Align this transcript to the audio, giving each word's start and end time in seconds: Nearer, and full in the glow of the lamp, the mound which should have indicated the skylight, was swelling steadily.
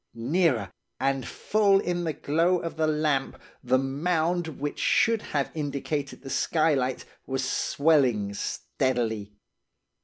Nearer, 0.15 0.71
and 0.99 1.27
full 1.27 1.77
in 1.79 2.05
the 2.05 2.13
glow 2.13 2.57
of 2.57 2.75
the 2.75 2.87
lamp, 2.87 3.39
the 3.63 3.77
mound 3.77 4.47
which 4.59 4.79
should 4.79 5.21
have 5.21 5.51
indicated 5.53 6.23
the 6.23 6.29
skylight, 6.31 7.05
was 7.27 7.47
swelling 7.47 8.33
steadily. 8.33 9.33